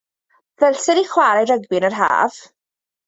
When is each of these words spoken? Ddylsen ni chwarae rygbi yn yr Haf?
Ddylsen 0.63 0.97
ni 0.99 1.03
chwarae 1.11 1.45
rygbi 1.51 1.81
yn 1.81 1.87
yr 1.91 1.99
Haf? 2.01 2.41